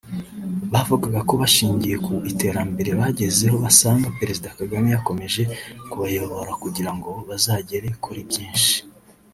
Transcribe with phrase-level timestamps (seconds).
[0.73, 5.41] bavugaga ko bashingiye ku iterambere bagezeho basanga Perezida Kagame yakomeza
[5.89, 8.77] kubayobora kugirango bazagere kuri byinshi